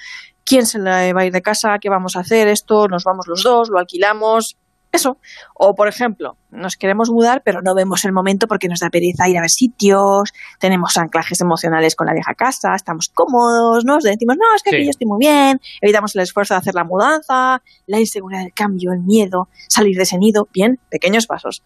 quién 0.45 0.67
se 0.67 0.79
va 0.81 0.99
a 0.99 1.25
ir 1.25 1.33
de 1.33 1.43
casa, 1.43 1.79
qué 1.81 1.89
vamos 1.89 2.17
a 2.17 2.21
hacer, 2.21 2.49
esto, 2.49 2.89
nos 2.89 3.05
vamos 3.05 3.27
los 3.27 3.43
dos, 3.43 3.71
lo 3.71 3.79
alquilamos, 3.79 4.57
eso. 4.93 5.17
O, 5.55 5.75
por 5.75 5.89
ejemplo, 5.89 6.37
nos 6.51 6.77
queremos 6.77 7.11
mudar, 7.11 7.43
pero 7.45 7.63
no 7.63 7.75
vemos 7.75 8.05
el 8.05 8.13
momento 8.13 8.47
porque 8.47 8.69
nos 8.69 8.81
da 8.81 8.91
pereza 8.91 9.29
ir 9.29 9.39
a 9.39 9.41
ver 9.41 9.51
sitios, 9.51 10.33
tenemos 10.61 10.97
anclajes 10.99 11.41
emocionales 11.41 11.97
con 11.97 12.07
la 12.07 12.13
vieja 12.13 12.35
casa, 12.35 12.75
estamos 12.75 13.09
cómodos, 13.09 13.85
nos 13.85 14.05
decimos, 14.05 14.37
no, 14.37 14.55
es 14.55 14.63
que 14.63 14.77
aquí 14.77 14.85
yo 14.85 14.91
estoy 14.91 15.07
muy 15.07 15.19
bien, 15.19 15.61
evitamos 15.81 16.15
el 16.15 16.23
esfuerzo 16.23 16.55
de 16.55 16.59
hacer 16.59 16.75
la 16.75 16.85
mudanza, 16.85 17.63
la 17.87 17.99
inseguridad 17.99 18.43
del 18.43 18.53
cambio, 18.53 18.93
el 18.93 19.01
miedo, 19.01 19.49
salir 19.69 19.97
de 19.97 20.03
ese 20.03 20.19
nido. 20.19 20.49
Bien, 20.53 20.79
pequeños 20.91 21.27
pasos 21.27 21.63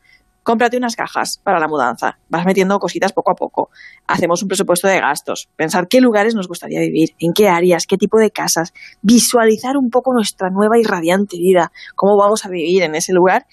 cómprate 0.47 0.77
unas 0.77 0.95
cajas 0.95 1.41
para 1.43 1.59
la 1.59 1.67
mudanza, 1.67 2.21
vas 2.29 2.47
metiendo 2.47 2.79
cositas 2.79 3.13
poco 3.13 3.33
a 3.33 3.35
poco, 3.35 3.69
hacemos 4.07 4.45
un 4.45 4.49
presupuesto 4.49 4.87
de 4.87 5.01
gastos, 5.01 5.49
pensar 5.57 5.89
qué 5.89 6.01
lugares 6.01 6.37
nos 6.37 6.47
gustaría 6.47 6.79
vivir, 6.79 7.17
en 7.19 7.33
qué 7.33 7.49
áreas, 7.49 7.85
qué 7.85 7.97
tipo 7.97 8.17
de 8.21 8.31
casas, 8.31 8.73
visualizar 9.03 9.77
un 9.77 9.91
poco 9.91 10.13
nuestra 10.15 10.49
nueva 10.51 10.79
y 10.79 10.85
radiante 10.85 11.37
vida, 11.37 11.73
cómo 11.97 12.17
vamos 12.17 12.45
a 12.45 12.49
vivir 12.49 12.85
en 12.85 12.95
ese 12.95 13.13
lugar 13.13 13.49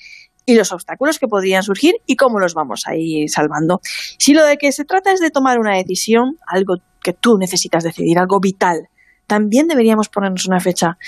y 0.46 0.54
los 0.54 0.72
obstáculos 0.72 1.18
que 1.18 1.28
podrían 1.28 1.64
surgir 1.64 1.96
y 2.06 2.16
cómo 2.16 2.38
los 2.40 2.54
vamos 2.54 2.84
a 2.86 2.96
ir 2.96 3.28
salvando. 3.28 3.80
Si 4.20 4.36
lo 4.36 4.46
de 4.46 4.58
que 4.58 4.72
se 4.72 4.86
trata 4.86 5.12
es 5.12 5.20
de 5.20 5.32
tomar 5.32 5.58
una 5.58 5.76
decisión, 5.76 6.38
algo 6.46 6.76
que 7.02 7.14
tú 7.14 7.40
necesitas 7.40 7.84
decidir, 7.84 8.20
algo 8.20 8.40
vital, 8.40 8.90
también 9.26 9.68
deberíamos 9.68 10.10
ponernos 10.10 10.46
una 10.46 10.60
fecha. 10.60 11.00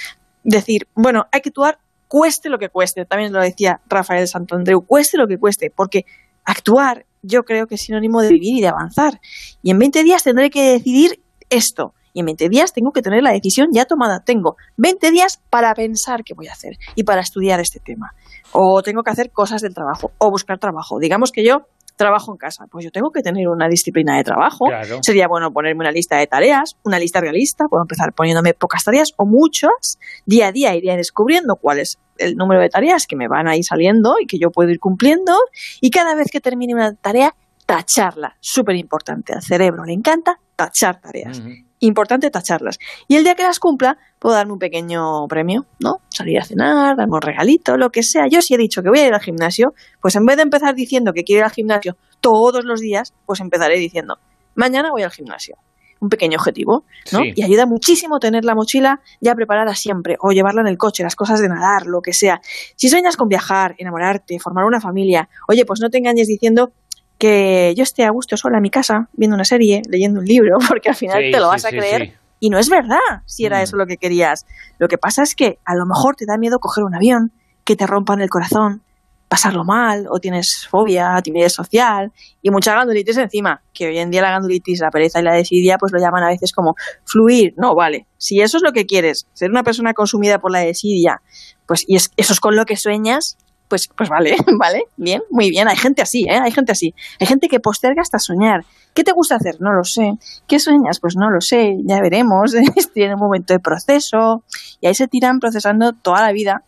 Decir, 0.44 0.88
bueno, 0.96 1.26
hay 1.32 1.42
que 1.42 1.50
actuar 1.50 1.78
cueste 2.16 2.48
lo 2.48 2.58
que 2.58 2.70
cueste, 2.70 3.04
también 3.04 3.34
lo 3.34 3.42
decía 3.42 3.82
Rafael 3.90 4.26
Santandreu, 4.26 4.86
cueste 4.88 5.18
lo 5.18 5.28
que 5.28 5.38
cueste, 5.38 5.70
porque 5.70 6.04
actuar 6.46 7.06
yo 7.22 7.42
creo 7.42 7.68
que 7.68 7.76
es 7.76 7.82
sinónimo 7.82 8.22
de 8.22 8.30
vivir 8.30 8.60
y 8.60 8.62
de 8.62 8.70
avanzar. 8.70 9.20
Y 9.62 9.72
en 9.72 9.80
20 9.80 10.02
días 10.06 10.24
tendré 10.24 10.50
que 10.50 10.72
decidir 10.72 11.22
esto. 11.50 11.94
Y 12.14 12.22
en 12.22 12.28
20 12.28 12.48
días 12.48 12.72
tengo 12.72 12.92
que 12.94 13.02
tener 13.02 13.22
la 13.22 13.34
decisión 13.34 13.68
ya 13.74 13.84
tomada. 13.84 14.22
Tengo 14.22 14.56
20 14.78 15.12
días 15.12 15.42
para 15.50 15.74
pensar 15.74 16.24
qué 16.24 16.34
voy 16.34 16.48
a 16.48 16.54
hacer 16.54 16.78
y 16.96 17.04
para 17.04 17.20
estudiar 17.20 17.60
este 17.60 17.82
tema. 17.84 18.12
O 18.54 18.82
tengo 18.82 19.04
que 19.04 19.12
hacer 19.12 19.32
cosas 19.34 19.62
del 19.62 19.74
trabajo 19.74 20.14
o 20.18 20.32
buscar 20.32 20.58
trabajo. 20.58 21.00
Digamos 21.00 21.34
que 21.34 21.44
yo 21.44 21.68
trabajo 21.96 22.32
en 22.32 22.38
casa. 22.38 22.68
Pues 22.70 22.84
yo 22.84 22.92
tengo 22.92 23.12
que 23.12 23.22
tener 23.22 23.48
una 23.48 23.68
disciplina 23.68 24.18
de 24.18 24.24
trabajo. 24.24 24.66
Sería 25.02 25.28
bueno 25.28 25.52
ponerme 25.52 25.82
una 25.82 25.92
lista 25.92 26.18
de 26.18 26.28
tareas, 26.28 26.76
una 26.84 27.00
lista 27.00 27.22
realista. 27.22 27.66
Puedo 27.70 27.84
empezar 27.84 28.14
poniéndome 28.14 28.54
pocas 28.54 28.84
tareas 28.84 29.14
o 29.18 29.26
muchas. 29.26 30.00
Día 30.26 30.48
a 30.48 30.52
día 30.52 30.76
iría 30.76 30.96
descubriendo 30.96 31.56
cuál 31.56 31.80
es 31.80 31.98
el 32.18 32.36
número 32.36 32.62
de 32.62 32.70
tareas 32.70 33.08
que 33.08 33.16
me 33.16 33.28
van 33.28 33.48
a 33.48 33.56
ir 33.56 33.64
saliendo 33.64 34.16
y 34.22 34.26
que 34.26 34.40
yo 34.40 34.52
puedo 34.52 34.70
ir 34.70 34.80
cumpliendo. 34.80 35.34
Y 35.82 35.90
cada 35.90 36.16
vez 36.16 36.30
que 36.32 36.42
termine 36.42 36.74
una 36.74 36.94
tarea, 36.94 37.36
tacharla. 37.66 38.36
Súper 38.40 38.76
importante. 38.76 39.34
Al 39.34 39.42
cerebro 39.42 39.84
le 39.86 39.94
encanta 39.94 40.40
tachar 40.56 41.00
tareas 41.02 41.42
importante 41.80 42.30
tacharlas. 42.30 42.80
Y 43.08 43.16
el 43.16 43.24
día 43.24 43.36
que 43.36 43.44
las 43.44 43.60
cumpla, 43.60 43.98
puedo 44.20 44.36
darme 44.36 44.54
un 44.54 44.60
pequeño 44.60 45.28
premio, 45.28 45.66
¿no? 45.80 45.98
Salir 46.10 46.40
a 46.40 46.44
cenar, 46.44 46.96
darme 46.98 47.14
un 47.14 47.22
regalito, 47.22 47.78
lo 47.78 47.90
que 47.90 48.04
sea. 48.04 48.28
Yo 48.30 48.42
si 48.42 48.54
he 48.54 48.58
dicho 48.58 48.82
que 48.82 48.90
voy 48.90 49.00
a 49.00 49.08
ir 49.08 49.14
al 49.14 49.22
gimnasio, 49.22 49.74
pues 50.02 50.16
en 50.16 50.26
vez 50.26 50.38
de 50.38 50.44
empezar 50.44 50.76
diciendo 50.76 51.12
que 51.14 51.24
quiero 51.24 51.42
ir 51.42 51.46
al 51.46 51.52
gimnasio 51.52 51.98
todos 52.22 52.64
los 52.66 52.80
días, 52.80 53.14
pues 53.26 53.40
empezaré 53.40 53.78
diciendo, 53.78 54.18
mañana 54.56 54.92
voy 54.92 55.04
al 55.04 55.12
gimnasio. 55.12 55.58
Un 56.02 56.10
pequeño 56.10 56.38
objetivo, 56.38 56.84
¿no? 57.14 57.22
Y 57.24 57.42
ayuda 57.42 57.66
muchísimo 57.66 58.20
tener 58.20 58.44
la 58.44 58.54
mochila 58.54 59.00
ya 59.22 59.34
preparada 59.34 59.74
siempre, 59.74 60.18
o 60.20 60.32
llevarla 60.34 60.62
en 60.62 60.68
el 60.68 60.78
coche, 60.78 61.04
las 61.04 61.16
cosas 61.16 61.40
de 61.40 61.48
nadar, 61.48 61.88
lo 61.88 62.02
que 62.02 62.12
sea. 62.12 62.42
Si 62.76 62.90
sueñas 62.90 63.16
con 63.16 63.30
viajar, 63.30 63.76
enamorarte, 63.78 64.38
formar 64.40 64.66
una 64.66 64.82
familia, 64.82 65.30
oye, 65.48 65.66
pues 65.66 65.80
no 65.82 65.90
te 65.90 65.98
engañes 65.98 66.28
diciendo 66.28 66.74
que 67.18 67.74
yo 67.76 67.84
esté 67.84 68.04
a 68.04 68.10
gusto 68.10 68.38
sola 68.38 68.58
en 68.58 68.64
mi 68.64 68.70
casa, 68.70 69.10
viendo 69.14 69.36
una 69.36 69.46
serie, 69.46 69.82
leyendo 69.90 70.20
un 70.20 70.26
libro, 70.26 70.58
porque 70.68 70.90
al 70.90 70.96
final 70.96 71.24
te 71.32 71.40
lo 71.40 71.48
vas 71.48 71.66
a 71.66 71.70
creer. 71.70 72.18
Y 72.40 72.50
no 72.50 72.60
es 72.60 72.70
verdad 72.70 73.24
si 73.26 73.46
era 73.46 73.60
mm. 73.60 73.62
eso 73.64 73.78
lo 73.78 73.86
que 73.86 73.98
querías. 73.98 74.46
Lo 74.78 74.88
que 74.88 74.98
pasa 74.98 75.24
es 75.24 75.36
que 75.36 75.60
a 75.66 75.76
lo 75.76 75.86
mejor 75.86 76.16
te 76.16 76.26
da 76.26 76.38
miedo 76.38 76.60
coger 76.60 76.84
un 76.84 76.96
avión, 76.96 77.32
que 77.64 77.76
te 77.76 77.88
rompan 77.88 78.22
el 78.22 78.30
corazón, 78.30 78.84
pasarlo 79.28 79.64
mal, 79.64 80.06
o 80.10 80.20
tienes 80.20 80.68
fobia, 80.70 81.20
timidez 81.24 81.54
social, 81.54 82.12
y 82.42 82.52
mucha 82.52 82.76
gandulitis 82.76 83.18
encima, 83.18 83.64
que 83.74 83.88
hoy 83.88 83.98
en 83.98 84.12
día 84.12 84.22
la 84.22 84.32
gandulitis, 84.32 84.80
la 84.80 84.92
pereza 84.92 85.20
y 85.20 85.24
la 85.24 85.34
desidia, 85.34 85.78
pues 85.78 85.92
lo 85.92 86.00
llaman 86.00 86.24
a 86.24 86.28
veces 86.28 86.52
como 86.52 86.76
fluir. 87.06 87.54
No, 87.58 87.74
vale. 87.74 88.08
Si 88.18 88.42
eso 88.42 88.58
es 88.58 88.64
lo 88.64 88.72
que 88.72 88.86
quieres, 88.86 89.28
ser 89.34 89.50
una 89.50 89.64
persona 89.64 89.94
consumida 89.94 90.40
por 90.40 90.52
la 90.52 90.60
desidia, 90.60 91.22
pues 91.66 91.86
y 91.88 91.96
eso 91.96 92.12
es 92.16 92.40
con 92.40 92.56
lo 92.56 92.66
que 92.66 92.76
sueñas, 92.76 93.38
pues, 93.68 93.90
pues 93.96 94.10
vale, 94.10 94.36
vale, 94.60 94.84
bien, 94.98 95.22
muy 95.30 95.50
bien. 95.50 95.68
Hay 95.68 95.78
gente 95.78 96.02
así, 96.02 96.26
¿eh? 96.30 96.40
Hay 96.42 96.52
gente 96.52 96.72
así. 96.72 96.94
Hay 97.20 97.28
gente 97.28 97.48
que 97.48 97.60
posterga 97.60 98.02
hasta 98.02 98.20
soñar. 98.20 98.62
¿Qué 98.94 99.04
te 99.04 99.12
gusta 99.12 99.36
hacer? 99.36 99.56
No 99.60 99.74
lo 99.74 99.84
sé. 99.84 100.14
¿Qué 100.48 100.60
sueñas? 100.60 101.00
Pues 101.02 101.16
no 101.18 101.30
lo 101.30 101.42
sé, 101.42 101.76
ya 101.86 102.00
veremos. 102.02 102.54
En 102.96 103.14
un 103.14 103.20
momento 103.20 103.54
de 103.54 103.60
proceso. 103.60 104.44
Y 104.80 104.88
ahí 104.88 104.96
se 104.96 105.08
tiran 105.08 105.40
procesando 105.40 105.92
toda 105.94 106.22
la 106.22 106.32
vida, 106.32 106.64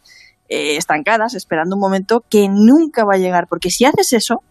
eh, 0.50 0.76
estancadas, 0.76 1.36
esperando 1.36 1.76
un 1.76 1.82
momento 1.82 2.24
que 2.30 2.48
nunca 2.50 3.06
va 3.06 3.16
a 3.16 3.18
llegar. 3.18 3.48
Porque 3.48 3.70
si 3.70 3.86
haces 3.86 4.12
eso, 4.14 4.42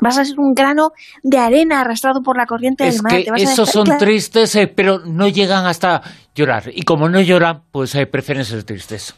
vas 0.00 0.18
a 0.18 0.24
ser 0.24 0.38
un 0.38 0.54
grano 0.54 0.92
de 1.22 1.38
arena 1.38 1.80
arrastrado 1.80 2.22
por 2.22 2.36
la 2.38 2.46
corriente 2.46 2.84
del 2.84 3.02
mar. 3.02 3.12
Que 3.12 3.42
esos 3.42 3.68
son 3.68 3.84
tristes, 3.98 4.54
eh, 4.56 4.66
pero 4.66 5.00
no 5.00 5.28
llegan 5.28 5.66
hasta 5.66 6.02
llorar. 6.34 6.70
Y 6.72 6.82
como 6.82 7.08
no 7.08 7.20
lloran, 7.20 7.62
pues 7.70 7.94
eh, 7.94 8.06
prefieren 8.06 8.44
ser 8.44 8.64
tristes. 8.64 9.14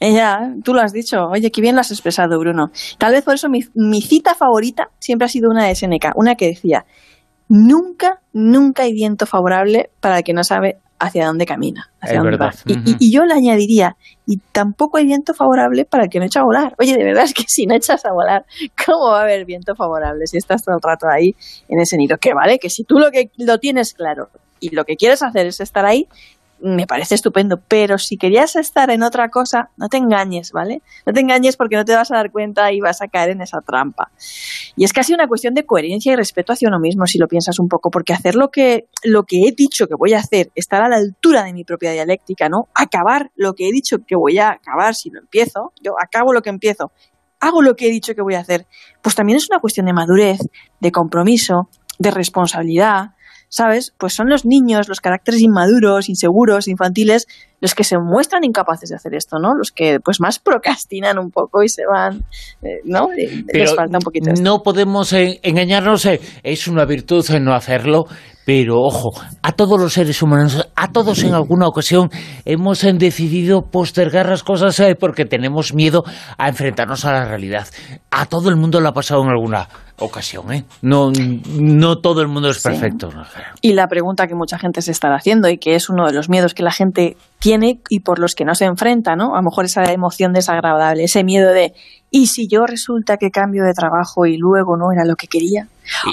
Ya, 0.00 0.54
tú 0.62 0.74
lo 0.74 0.80
has 0.80 0.92
dicho. 0.92 1.28
Oye, 1.30 1.50
qué 1.50 1.60
bien 1.60 1.74
lo 1.74 1.80
has 1.80 1.90
expresado, 1.90 2.38
Bruno. 2.38 2.70
Tal 2.98 3.12
vez 3.12 3.24
por 3.24 3.34
eso 3.34 3.48
mi, 3.48 3.60
mi 3.74 4.02
cita 4.02 4.34
favorita 4.34 4.90
siempre 4.98 5.26
ha 5.26 5.28
sido 5.28 5.50
una 5.50 5.66
de 5.66 5.74
Seneca, 5.74 6.12
una 6.16 6.34
que 6.34 6.46
decía, 6.48 6.84
nunca, 7.48 8.20
nunca 8.32 8.82
hay 8.82 8.92
viento 8.92 9.26
favorable 9.26 9.90
para 10.00 10.18
el 10.18 10.24
que 10.24 10.32
no 10.32 10.44
sabe 10.44 10.78
hacia 10.98 11.26
dónde 11.26 11.44
camina, 11.44 11.90
hacia 12.00 12.20
dónde 12.20 12.36
va. 12.36 12.52
Y, 12.98 13.12
yo 13.12 13.24
le 13.24 13.34
añadiría, 13.34 13.96
y 14.26 14.38
tampoco 14.52 14.98
hay 14.98 15.04
viento 15.04 15.34
favorable 15.34 15.84
para 15.84 16.04
el 16.04 16.10
que 16.10 16.18
no 16.18 16.24
echa 16.24 16.40
a 16.40 16.44
volar. 16.44 16.74
Oye, 16.78 16.96
de 16.96 17.04
verdad 17.04 17.24
es 17.24 17.34
que 17.34 17.44
si 17.48 17.66
no 17.66 17.74
echas 17.74 18.04
a 18.04 18.12
volar, 18.12 18.44
¿cómo 18.86 19.10
va 19.10 19.20
a 19.20 19.22
haber 19.22 19.44
viento 19.44 19.74
favorable 19.74 20.26
si 20.26 20.38
estás 20.38 20.64
todo 20.64 20.76
el 20.76 20.82
rato 20.82 21.06
ahí 21.08 21.34
en 21.68 21.80
ese 21.80 21.96
nido? 21.96 22.16
Que 22.18 22.32
vale, 22.34 22.58
que 22.58 22.70
si 22.70 22.84
tú 22.84 22.98
lo 22.98 23.10
que 23.10 23.30
lo 23.38 23.58
tienes 23.58 23.94
claro 23.94 24.28
y 24.60 24.70
lo 24.70 24.84
que 24.84 24.96
quieres 24.96 25.22
hacer 25.22 25.46
es 25.46 25.60
estar 25.60 25.84
ahí, 25.84 26.08
me 26.64 26.86
parece 26.86 27.14
estupendo, 27.14 27.60
pero 27.68 27.98
si 27.98 28.16
querías 28.16 28.56
estar 28.56 28.90
en 28.90 29.02
otra 29.02 29.28
cosa, 29.28 29.68
no 29.76 29.88
te 29.88 29.98
engañes, 29.98 30.50
¿vale? 30.50 30.80
No 31.04 31.12
te 31.12 31.20
engañes 31.20 31.58
porque 31.58 31.76
no 31.76 31.84
te 31.84 31.94
vas 31.94 32.10
a 32.10 32.16
dar 32.16 32.32
cuenta 32.32 32.72
y 32.72 32.80
vas 32.80 33.02
a 33.02 33.08
caer 33.08 33.30
en 33.30 33.42
esa 33.42 33.60
trampa. 33.60 34.10
Y 34.74 34.84
es 34.84 34.94
casi 34.94 35.12
una 35.12 35.28
cuestión 35.28 35.52
de 35.52 35.66
coherencia 35.66 36.14
y 36.14 36.16
respeto 36.16 36.54
hacia 36.54 36.68
uno 36.68 36.80
mismo, 36.80 37.06
si 37.06 37.18
lo 37.18 37.28
piensas 37.28 37.58
un 37.58 37.68
poco, 37.68 37.90
porque 37.90 38.14
hacer 38.14 38.34
lo 38.34 38.48
que, 38.48 38.88
lo 39.02 39.24
que 39.24 39.42
he 39.42 39.52
dicho 39.52 39.86
que 39.86 39.94
voy 39.94 40.14
a 40.14 40.20
hacer, 40.20 40.50
estar 40.54 40.82
a 40.82 40.88
la 40.88 40.96
altura 40.96 41.44
de 41.44 41.52
mi 41.52 41.64
propia 41.64 41.92
dialéctica, 41.92 42.48
¿no? 42.48 42.68
Acabar 42.74 43.30
lo 43.36 43.52
que 43.52 43.68
he 43.68 43.70
dicho 43.70 43.98
que 44.06 44.16
voy 44.16 44.38
a 44.38 44.52
acabar 44.52 44.94
si 44.94 45.10
lo 45.10 45.20
empiezo, 45.20 45.74
yo 45.82 45.92
acabo 46.02 46.32
lo 46.32 46.40
que 46.40 46.48
empiezo, 46.48 46.92
hago 47.40 47.60
lo 47.60 47.76
que 47.76 47.88
he 47.88 47.90
dicho 47.90 48.14
que 48.14 48.22
voy 48.22 48.36
a 48.36 48.40
hacer, 48.40 48.66
pues 49.02 49.14
también 49.14 49.36
es 49.36 49.50
una 49.50 49.60
cuestión 49.60 49.84
de 49.84 49.92
madurez, 49.92 50.38
de 50.80 50.92
compromiso, 50.92 51.68
de 51.98 52.10
responsabilidad, 52.10 53.10
¿sabes? 53.48 53.94
Pues 53.98 54.14
son 54.14 54.28
los 54.28 54.44
niños, 54.44 54.88
los 54.88 55.00
caracteres 55.00 55.40
inmaduros, 55.40 56.08
inseguros, 56.08 56.68
infantiles, 56.68 57.26
los 57.60 57.74
que 57.74 57.84
se 57.84 57.96
muestran 57.98 58.44
incapaces 58.44 58.90
de 58.90 58.96
hacer 58.96 59.14
esto, 59.14 59.38
¿no? 59.38 59.54
Los 59.54 59.70
que 59.70 59.98
pues 60.04 60.20
más 60.20 60.38
procrastinan 60.38 61.18
un 61.18 61.30
poco 61.30 61.62
y 61.62 61.68
se 61.68 61.82
van, 61.86 62.24
eh, 62.62 62.80
¿no? 62.84 63.08
Les 63.52 63.74
falta 63.74 63.98
un 63.98 64.04
poquito. 64.04 64.30
No 64.42 64.62
podemos 64.62 65.12
eh, 65.12 65.40
engañarnos, 65.42 66.04
eh, 66.06 66.20
es 66.42 66.68
una 66.68 66.84
virtud 66.84 67.24
no 67.40 67.54
hacerlo, 67.54 68.04
pero 68.44 68.80
ojo, 68.80 69.12
a 69.42 69.52
todos 69.52 69.80
los 69.80 69.94
seres 69.94 70.20
humanos, 70.20 70.68
a 70.76 70.92
todos 70.92 71.22
en 71.22 71.32
alguna 71.32 71.66
ocasión 71.66 72.10
hemos 72.44 72.82
decidido 72.82 73.62
postergar 73.62 74.28
las 74.28 74.42
cosas 74.42 74.82
porque 75.00 75.24
tenemos 75.24 75.72
miedo 75.72 76.04
a 76.36 76.48
enfrentarnos 76.48 77.06
a 77.06 77.12
la 77.12 77.24
realidad. 77.24 77.66
A 78.10 78.26
todo 78.26 78.50
el 78.50 78.56
mundo 78.56 78.80
lo 78.80 78.88
ha 78.88 78.92
pasado 78.92 79.22
en 79.22 79.30
alguna 79.30 79.68
ocasión, 79.98 80.52
¿eh? 80.52 80.64
No, 80.82 81.12
no 81.12 81.98
todo 81.98 82.20
el 82.20 82.28
mundo 82.28 82.48
es 82.50 82.60
perfecto. 82.60 83.10
Y 83.60 83.74
la 83.74 83.88
pregunta 83.88 84.26
que 84.26 84.34
mucha 84.34 84.58
gente 84.58 84.82
se 84.82 84.90
está 84.90 85.14
haciendo 85.14 85.48
y 85.48 85.58
que 85.58 85.74
es 85.74 85.88
uno 85.88 86.06
de 86.06 86.12
los 86.12 86.28
miedos 86.28 86.54
que 86.54 86.62
la 86.62 86.72
gente 86.72 87.16
tiene 87.38 87.80
y 87.88 88.00
por 88.00 88.18
los 88.18 88.34
que 88.34 88.44
no 88.44 88.54
se 88.54 88.64
enfrenta, 88.64 89.14
¿no? 89.14 89.34
A 89.34 89.38
lo 89.38 89.44
mejor 89.44 89.66
esa 89.66 89.84
emoción 89.92 90.32
desagradable, 90.32 91.04
ese 91.04 91.22
miedo 91.22 91.52
de 91.52 91.74
¿y 92.10 92.26
si 92.26 92.48
yo 92.48 92.66
resulta 92.66 93.16
que 93.16 93.30
cambio 93.30 93.64
de 93.64 93.72
trabajo 93.72 94.26
y 94.26 94.36
luego 94.36 94.76
no 94.76 94.92
era 94.92 95.04
lo 95.04 95.14
que 95.16 95.28
quería? 95.28 95.68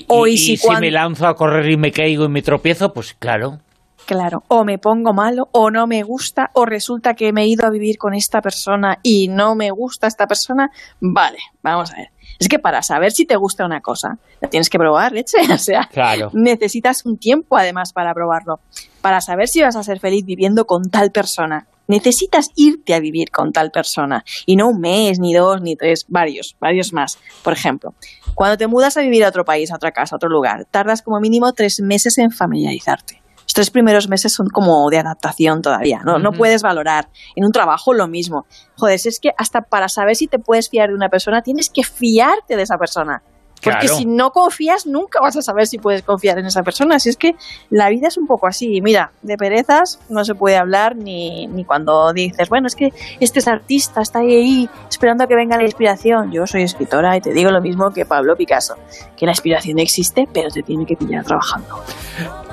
o 0.07 0.27
y, 0.27 0.37
si, 0.37 0.59
me 0.79 0.91
lanzo 0.91 1.25
a 1.27 1.35
correr 1.35 1.69
y 1.69 1.77
me 1.77 1.91
caigo 1.91 2.25
y 2.25 2.29
me 2.29 2.41
tropiezo, 2.41 2.93
pues 2.93 3.15
claro. 3.17 3.59
Claro, 4.05 4.43
o 4.47 4.65
me 4.65 4.77
pongo 4.77 5.13
malo, 5.13 5.47
o 5.53 5.71
no 5.71 5.87
me 5.87 6.03
gusta, 6.03 6.49
o 6.53 6.65
resulta 6.65 7.13
que 7.13 7.31
me 7.31 7.43
he 7.43 7.47
ido 7.47 7.65
a 7.65 7.69
vivir 7.69 7.97
con 7.97 8.13
esta 8.13 8.41
persona 8.41 8.97
y 9.03 9.29
no 9.29 9.55
me 9.55 9.71
gusta 9.71 10.07
esta 10.07 10.27
persona. 10.27 10.69
Vale, 10.99 11.37
vamos 11.63 11.91
a 11.93 11.97
ver 11.97 12.09
es 12.41 12.47
que 12.47 12.57
para 12.57 12.81
saber 12.81 13.11
si 13.11 13.27
te 13.27 13.35
gusta 13.35 13.65
una 13.65 13.81
cosa, 13.81 14.17
la 14.41 14.49
tienes 14.49 14.67
que 14.67 14.79
probar, 14.79 15.11
leche. 15.11 15.37
O 15.53 15.57
sea, 15.59 15.87
necesitas 16.33 17.05
un 17.05 17.19
tiempo 17.19 17.55
además 17.55 17.93
para 17.93 18.15
probarlo. 18.15 18.59
Para 19.01 19.21
saber 19.21 19.47
si 19.47 19.61
vas 19.61 19.75
a 19.75 19.83
ser 19.83 19.99
feliz 19.99 20.25
viviendo 20.25 20.65
con 20.65 20.89
tal 20.89 21.11
persona, 21.11 21.67
necesitas 21.85 22.49
irte 22.55 22.95
a 22.95 22.99
vivir 22.99 23.29
con 23.29 23.51
tal 23.51 23.69
persona. 23.69 24.25
Y 24.47 24.55
no 24.55 24.69
un 24.69 24.79
mes, 24.79 25.19
ni 25.19 25.35
dos, 25.35 25.61
ni 25.61 25.75
tres, 25.75 26.05
varios, 26.07 26.55
varios 26.59 26.93
más. 26.93 27.19
Por 27.43 27.53
ejemplo, 27.53 27.93
cuando 28.33 28.57
te 28.57 28.65
mudas 28.65 28.97
a 28.97 29.01
vivir 29.01 29.23
a 29.23 29.29
otro 29.29 29.45
país, 29.45 29.71
a 29.71 29.75
otra 29.75 29.91
casa, 29.91 30.15
a 30.15 30.17
otro 30.17 30.29
lugar, 30.29 30.65
tardas 30.71 31.03
como 31.03 31.19
mínimo 31.19 31.53
tres 31.53 31.79
meses 31.79 32.17
en 32.17 32.31
familiarizarte. 32.31 33.20
Los 33.43 33.53
tres 33.53 33.69
primeros 33.69 34.07
meses 34.07 34.33
son 34.33 34.47
como 34.47 34.89
de 34.89 34.99
adaptación 34.99 35.61
todavía, 35.61 36.01
¿no? 36.05 36.19
No 36.19 36.31
puedes 36.31 36.61
valorar. 36.61 37.09
En 37.35 37.45
un 37.45 37.51
trabajo 37.51 37.93
lo 37.93 38.07
mismo. 38.07 38.45
Joder, 38.77 38.99
es 39.03 39.19
que 39.19 39.31
hasta 39.37 39.61
para 39.61 39.89
saber 39.89 40.15
si 40.15 40.27
te 40.27 40.39
puedes 40.39 40.69
fiar 40.69 40.89
de 40.89 40.95
una 40.95 41.09
persona, 41.09 41.41
tienes 41.41 41.69
que 41.69 41.83
fiarte 41.83 42.55
de 42.55 42.63
esa 42.63 42.77
persona. 42.77 43.23
Porque 43.63 43.87
si 43.87 44.05
no 44.05 44.31
confías, 44.31 44.85
nunca 44.85 45.19
vas 45.21 45.37
a 45.37 45.41
saber 45.41 45.67
si 45.67 45.77
puedes 45.77 46.01
confiar 46.03 46.39
en 46.39 46.45
esa 46.45 46.63
persona. 46.63 46.95
Así 46.95 47.09
es 47.09 47.17
que 47.17 47.35
la 47.69 47.89
vida 47.89 48.07
es 48.07 48.17
un 48.17 48.27
poco 48.27 48.47
así. 48.47 48.81
Mira, 48.81 49.11
de 49.21 49.37
perezas 49.37 49.99
no 50.09 50.25
se 50.25 50.35
puede 50.35 50.57
hablar 50.57 50.95
ni, 50.95 51.47
ni 51.47 51.63
cuando 51.63 52.11
dices, 52.13 52.49
bueno, 52.49 52.67
es 52.67 52.75
que 52.75 52.93
este 53.19 53.39
es 53.39 53.47
artista, 53.47 54.01
está 54.01 54.19
ahí, 54.19 54.69
esperando 54.89 55.23
a 55.23 55.27
que 55.27 55.35
venga 55.35 55.57
la 55.57 55.63
inspiración. 55.63 56.31
Yo 56.31 56.47
soy 56.47 56.63
escritora 56.63 57.15
y 57.17 57.21
te 57.21 57.33
digo 57.33 57.51
lo 57.51 57.61
mismo 57.61 57.91
que 57.91 58.05
Pablo 58.05 58.35
Picasso, 58.35 58.75
que 59.15 59.25
la 59.25 59.31
inspiración 59.31 59.79
existe, 59.79 60.27
pero 60.33 60.49
te 60.49 60.63
tiene 60.63 60.85
que 60.85 60.95
pillar 60.95 61.23
trabajando. 61.23 61.83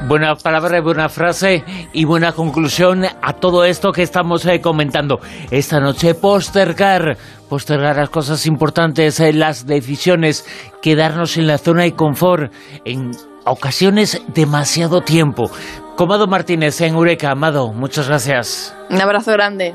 Buena 0.06 0.36
palabra, 0.36 0.80
buena 0.80 1.08
frase 1.08 1.64
y 1.92 2.04
buena 2.04 2.32
conclusión 2.32 3.04
a 3.04 3.32
todo 3.32 3.64
esto 3.64 3.92
que 3.92 4.02
estamos 4.02 4.46
eh, 4.46 4.60
comentando. 4.60 5.20
Esta 5.50 5.80
noche 5.80 6.14
postergar 6.14 7.16
postergar 7.48 7.96
las 7.96 8.10
cosas 8.10 8.46
importantes, 8.46 9.20
eh, 9.20 9.32
las 9.32 9.66
decisiones, 9.66 10.46
quedarnos 10.82 11.36
en 11.36 11.46
la 11.46 11.58
zona 11.58 11.82
de 11.82 11.94
confort, 11.94 12.52
en 12.84 13.12
ocasiones 13.44 14.22
demasiado 14.34 15.00
tiempo. 15.00 15.50
Comado 15.96 16.26
Martínez 16.26 16.80
en 16.80 16.94
Eureka, 16.94 17.30
Amado, 17.30 17.72
muchas 17.72 18.08
gracias. 18.08 18.74
Un 18.90 19.00
abrazo 19.00 19.32
grande. 19.32 19.74